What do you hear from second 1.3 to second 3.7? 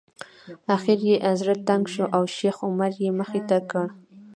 زړه تنګ شو او شیخ عمر یې مخې ته